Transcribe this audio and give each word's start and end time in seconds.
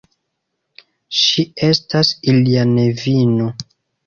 Ŝi 1.17 1.45
estas 1.67 2.15
ilia 2.35 2.65
nevino. 2.73 3.53